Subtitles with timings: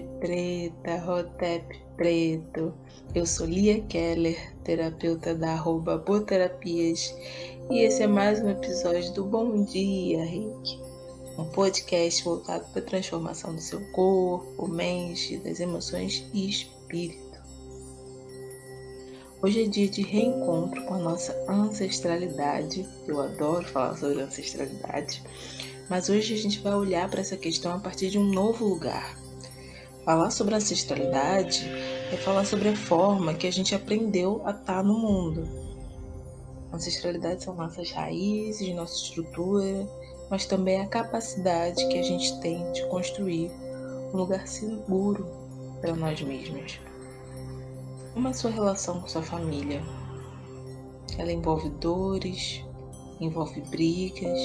[0.00, 2.72] Preta, Rotep preto.
[3.14, 7.14] Eu sou Lia Keller, terapeuta da arroba Boterapias,
[7.70, 10.80] e esse é mais um episódio do Bom Dia, Rick.
[11.38, 17.20] Um podcast voltado para a transformação do seu corpo, mente, das emoções e espírito.
[19.42, 22.88] Hoje é dia de reencontro com a nossa ancestralidade.
[23.06, 25.22] Eu adoro falar sobre ancestralidade
[25.88, 29.21] mas hoje a gente vai olhar para essa questão a partir de um novo lugar.
[30.04, 31.64] Falar sobre ancestralidade
[32.12, 35.48] é falar sobre a forma que a gente aprendeu a estar tá no mundo.
[36.72, 39.88] Ancestralidade são nossas raízes, nossa estrutura,
[40.28, 43.52] mas também a capacidade que a gente tem de construir
[44.12, 45.24] um lugar seguro
[45.80, 46.80] para nós mesmos.
[48.12, 49.80] Como é a sua relação com sua família?
[51.16, 52.64] Ela envolve dores,
[53.20, 54.40] envolve brigas,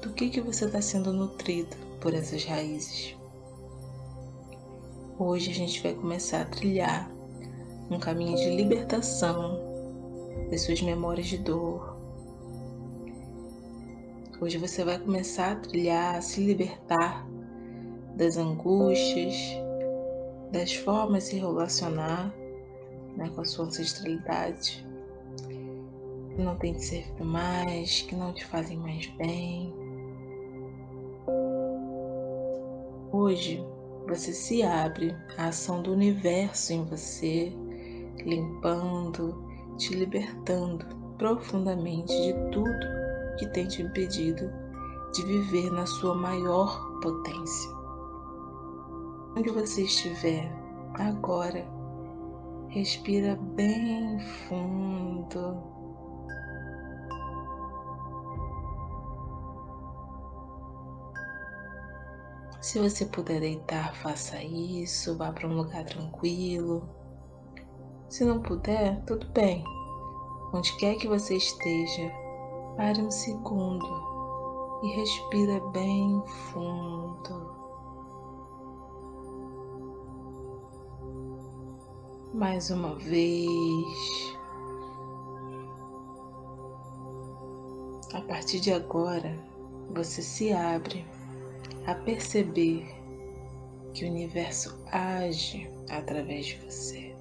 [0.00, 3.17] do que, que você está sendo nutrido por essas raízes.
[5.20, 7.10] Hoje a gente vai começar a trilhar
[7.90, 9.58] um caminho de libertação
[10.48, 11.96] das suas memórias de dor.
[14.40, 17.26] Hoje você vai começar a trilhar, a se libertar
[18.14, 19.34] das angústias,
[20.52, 22.32] das formas de se relacionar
[23.16, 24.86] né, com a sua ancestralidade,
[26.36, 29.74] que não tem que servir mais, que não te fazem mais bem.
[33.10, 33.66] Hoje
[34.08, 37.52] você se abre à ação do universo em você,
[38.24, 39.44] limpando,
[39.76, 40.86] te libertando
[41.18, 42.86] profundamente de tudo
[43.38, 44.50] que tem te impedido
[45.14, 47.70] de viver na sua maior potência.
[49.36, 50.50] Onde você estiver
[50.94, 51.64] agora,
[52.68, 55.77] respira bem fundo
[62.60, 66.88] Se você puder deitar, faça isso, vá para um lugar tranquilo.
[68.08, 69.62] Se não puder, tudo bem.
[70.52, 72.10] Onde quer que você esteja,
[72.76, 73.86] pare um segundo
[74.82, 77.58] e respira bem fundo.
[82.34, 84.36] Mais uma vez.
[88.14, 89.38] A partir de agora,
[89.94, 91.06] você se abre
[91.88, 92.86] a perceber
[93.94, 97.16] que o universo age através de você.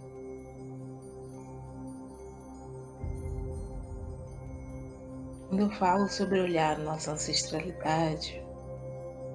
[5.48, 8.44] Quando eu falo sobre olhar nossa ancestralidade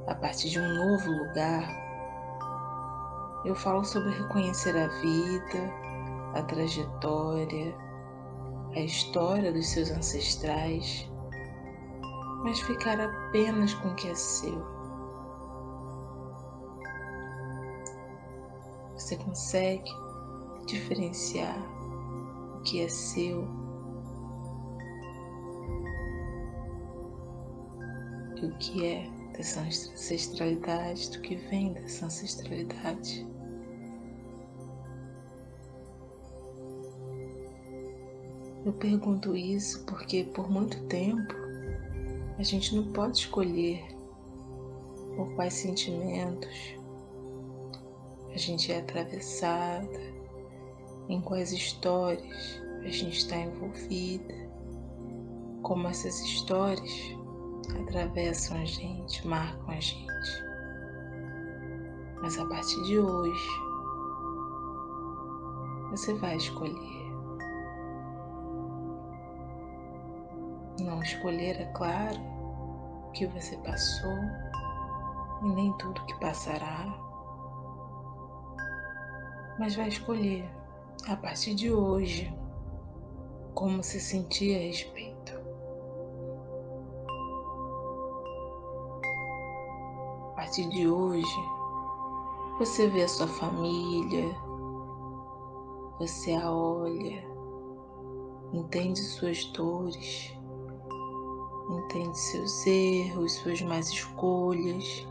[0.06, 1.66] a partir de um novo lugar,
[3.47, 5.72] eu falo sobre reconhecer a vida,
[6.34, 7.75] a trajetória,
[8.76, 11.10] a história dos seus ancestrais,
[12.44, 14.72] mas ficar apenas com o que é seu
[19.02, 19.90] Você consegue
[20.64, 21.58] diferenciar
[22.56, 23.48] o que é seu
[28.41, 33.26] e o que é dessa ancestralidade, do que vem dessa ancestralidade.
[38.64, 41.34] Eu pergunto isso porque por muito tempo
[42.38, 43.84] a gente não pode escolher
[45.16, 46.80] por quais sentimentos,
[48.34, 50.00] a gente é atravessada,
[51.09, 54.34] em quais histórias a gente está envolvida,
[55.62, 56.92] como essas histórias
[57.82, 60.44] atravessam a gente, marcam a gente.
[62.22, 63.48] Mas a partir de hoje,
[65.91, 67.03] você vai escolher.
[70.81, 72.19] Não escolher, é claro,
[73.09, 74.19] o que você passou
[75.42, 77.11] e nem tudo que passará
[79.59, 80.49] mas vai escolher
[81.07, 82.33] a partir de hoje
[83.54, 85.33] como se sentir a respeito.
[90.31, 91.37] A partir de hoje,
[92.59, 94.34] você vê a sua família,
[95.99, 97.25] você a olha,
[98.53, 100.34] entende suas dores,
[101.71, 105.07] entende seus erros, suas más escolhas,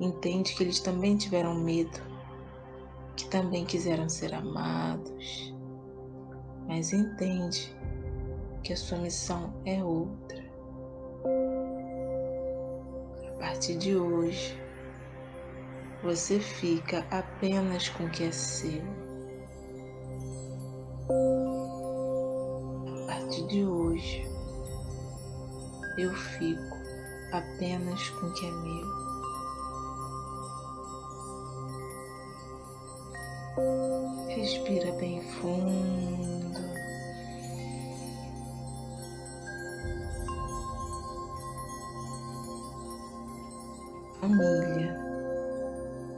[0.00, 2.17] entende que eles também tiveram medo
[3.18, 5.52] que também quiseram ser amados,
[6.68, 7.76] mas entende
[8.62, 10.38] que a sua missão é outra.
[13.26, 14.56] A partir de hoje,
[16.00, 18.82] você fica apenas com o que é seu.
[23.02, 24.28] A partir de hoje,
[25.98, 26.76] eu fico
[27.32, 29.07] apenas com o que é meu.
[34.68, 36.60] Respira bem fundo.
[44.20, 44.94] Família,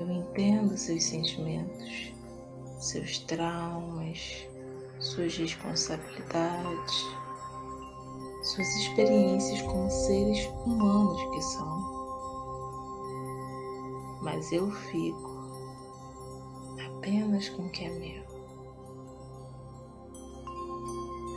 [0.00, 2.12] eu entendo seus sentimentos,
[2.80, 4.48] seus traumas,
[4.98, 7.06] suas responsabilidades,
[8.42, 12.00] suas experiências como seres humanos que são.
[14.22, 15.30] Mas eu fico
[16.98, 18.29] apenas com o que é meu.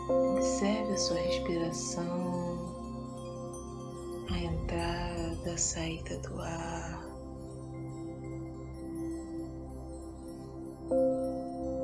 [0.09, 2.57] Observe a sua respiração,
[4.29, 7.03] a entrada, a saída do ar.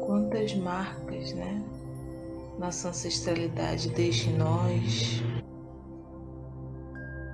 [0.05, 1.63] Quantas marcas, né?
[2.57, 5.21] Nossa ancestralidade deixa em nós.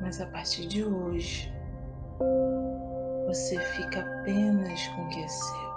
[0.01, 1.51] Mas a partir de hoje,
[3.25, 5.74] você fica apenas com o que é seu.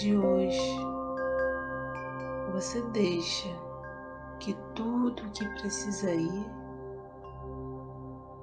[0.00, 0.78] De hoje,
[2.54, 3.48] você deixa
[4.38, 6.46] que tudo que precisa ir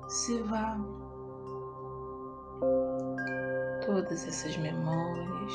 [0.07, 0.77] se vá.
[3.88, 5.54] Todas essas memórias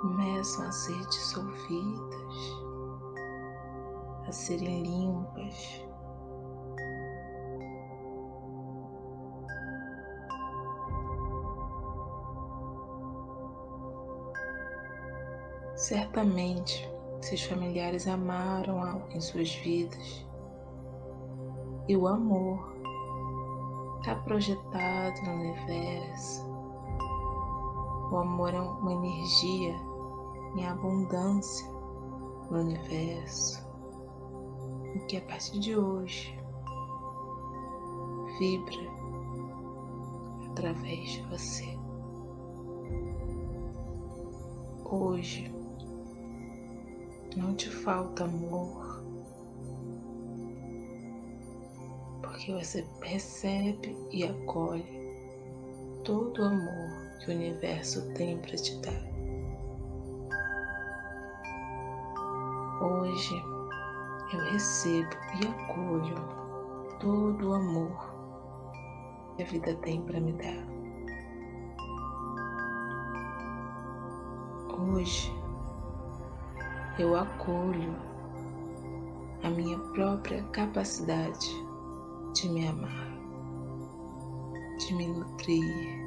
[0.00, 2.64] começam a ser dissolvidas
[4.26, 5.84] a serem limpas.
[15.76, 16.88] Certamente,
[17.20, 20.24] seus familiares amaram algo em suas vidas
[21.88, 22.74] e o amor
[23.98, 26.46] está projetado no universo.
[28.12, 29.74] O amor é uma energia
[30.54, 31.68] em abundância
[32.50, 33.66] no universo
[34.94, 36.38] e que a partir de hoje
[38.38, 38.90] vibra
[40.50, 41.78] através de você.
[44.84, 45.53] Hoje
[47.36, 49.02] não te falta amor,
[52.22, 54.84] porque você percebe e acolhe
[56.04, 59.14] todo o amor que o universo tem para te dar.
[62.80, 63.34] Hoje
[64.32, 66.16] eu recebo e acolho
[67.00, 68.14] todo o amor
[69.36, 70.74] que a vida tem para me dar.
[74.78, 75.43] Hoje
[76.98, 77.94] eu acolho
[79.42, 81.48] a minha própria capacidade
[82.34, 83.10] de me amar,
[84.78, 86.04] de me nutrir,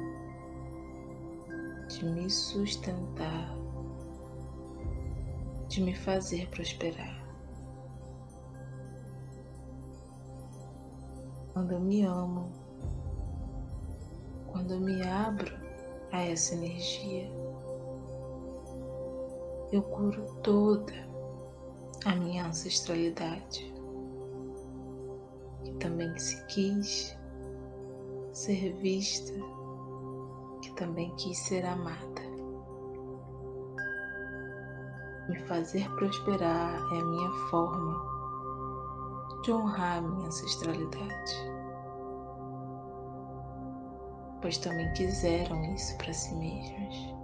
[1.88, 3.56] de me sustentar,
[5.68, 7.28] de me fazer prosperar.
[11.58, 12.52] quando eu me amo,
[14.46, 15.52] quando eu me abro
[16.12, 17.28] a essa energia,
[19.70, 20.92] eu curo toda
[22.06, 23.74] a minha ancestralidade,
[25.62, 27.16] que também se quis
[28.32, 29.32] ser vista,
[30.62, 32.22] que também quis ser amada.
[35.28, 38.18] Me fazer prosperar é a minha forma
[39.42, 41.34] de honrar a minha ancestralidade,
[44.40, 47.17] pois também quiseram isso para si mesmos.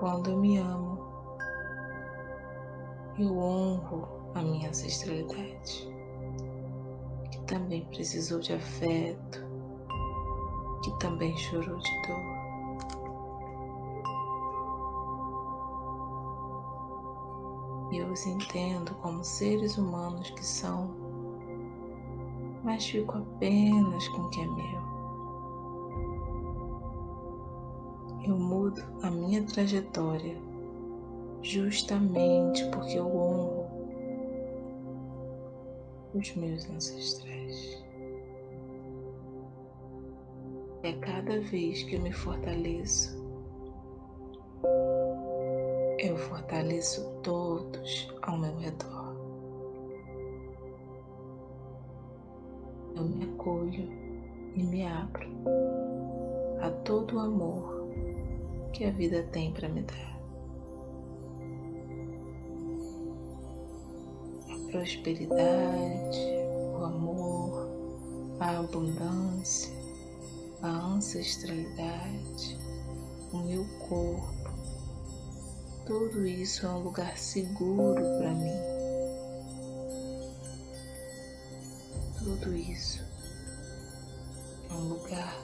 [0.00, 0.98] Quando eu me amo,
[3.18, 5.94] eu honro a minha ancestralidade,
[7.30, 9.46] que também precisou de afeto,
[10.82, 12.40] que também chorou de dor.
[17.92, 20.94] e eu os entendo como seres humanos que são,
[22.62, 24.89] mas fico apenas com o que é meu.
[28.22, 30.36] Eu mudo a minha trajetória
[31.42, 33.66] justamente porque eu honro
[36.14, 37.82] os meus ancestrais.
[40.82, 43.18] E a cada vez que eu me fortaleço,
[45.98, 49.16] eu fortaleço todos ao meu redor.
[52.96, 53.88] Eu me acolho
[54.56, 55.26] e me abro
[56.60, 57.79] a todo o amor
[58.72, 60.20] que a vida tem para me dar.
[64.48, 66.18] A prosperidade,
[66.74, 67.68] o amor,
[68.40, 69.72] a abundância,
[70.62, 72.58] a ancestralidade,
[73.32, 74.40] o meu corpo
[75.86, 78.80] tudo isso é um lugar seguro para mim.
[82.22, 83.02] tudo isso
[84.70, 85.36] é um lugar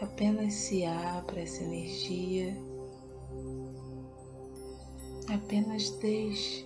[0.00, 2.56] Apenas se abra essa energia,
[5.28, 6.64] apenas deixe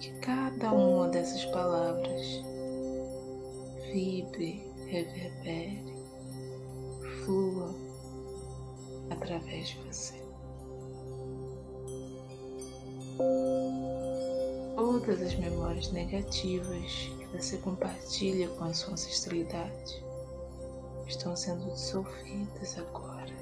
[0.00, 2.42] que cada uma dessas palavras
[3.92, 5.94] vibre, reverbere,
[7.22, 7.72] flua
[9.10, 10.14] através de você.
[14.74, 20.03] Todas as memórias negativas que você compartilha com a sua ancestralidade
[21.06, 23.34] estão sendo dissolvidas agora.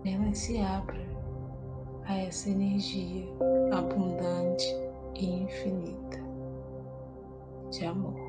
[0.00, 1.04] Apenas se abra
[2.04, 3.26] a essa energia
[3.72, 4.66] abundante
[5.14, 6.18] e infinita
[7.70, 8.25] de amor.